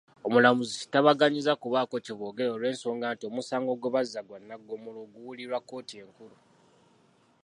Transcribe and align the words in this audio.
Omulamuzi 0.27 0.77
tabaganyizza 0.93 1.53
kubaako 1.61 1.95
kyeboogera 2.05 2.49
olw'ensonga 2.55 3.05
nti 3.13 3.23
omusango 3.29 3.71
gwe 3.75 3.93
bazza 3.95 4.21
gwa 4.27 4.37
Nnaggomola 4.41 4.99
oguwulirwa 5.05 5.59
kkooti 5.61 5.95
enkulu. 6.03 6.37